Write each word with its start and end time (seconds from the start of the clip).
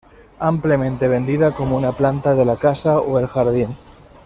Ampliamente 0.39 1.07
vendida 1.07 1.51
como 1.51 1.77
una 1.77 1.91
planta 1.91 2.33
de 2.33 2.43
la 2.43 2.55
casa 2.55 2.97
o 2.97 3.19
el 3.19 3.27
jardín. 3.27 3.77